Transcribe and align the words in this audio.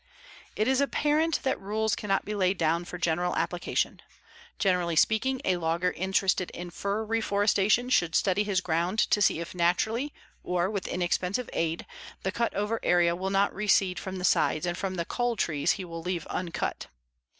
It 0.55 0.67
is 0.67 0.81
apparent 0.81 1.43
that 1.43 1.61
rules 1.61 1.93
cannot 1.95 2.25
be 2.25 2.33
laid 2.33 2.57
down 2.57 2.85
for 2.85 2.97
general 2.97 3.35
application. 3.35 4.01
Generally 4.57 4.95
speaking, 4.95 5.39
a 5.45 5.57
logger 5.57 5.91
interested 5.91 6.49
in 6.55 6.71
fir 6.71 7.05
reforestation 7.05 7.87
should 7.91 8.15
study 8.15 8.43
his 8.43 8.61
ground 8.61 8.97
to 8.97 9.21
see 9.21 9.39
if 9.39 9.53
naturally, 9.53 10.11
or, 10.43 10.71
with 10.71 10.87
inexpensive 10.87 11.51
aid, 11.53 11.85
the 12.23 12.31
cut 12.31 12.51
over 12.55 12.79
area 12.81 13.15
will 13.15 13.29
not 13.29 13.53
reseed 13.53 13.99
from 13.99 14.15
the 14.15 14.25
sides 14.25 14.65
and 14.65 14.75
from 14.75 14.95
the 14.95 15.05
cull 15.05 15.35
trees 15.35 15.73
he 15.73 15.85
will 15.85 16.01
leave 16.01 16.25
uncut. 16.31 16.87